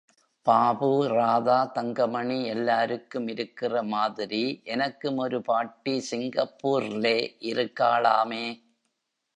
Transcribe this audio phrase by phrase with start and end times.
[0.45, 4.61] பாபு, ராதா, தங்கமணி எல்லாருக்கும் இருக்கிற மாதிரி
[4.63, 7.17] எனக்கும் ஒரு பாட்டி சிங்கப்பூர்லே
[7.41, 8.45] இருக்காளாமே.